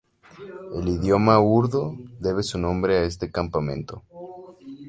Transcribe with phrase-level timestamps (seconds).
[0.79, 4.01] El idioma Urdu debe su nombre a este campamento.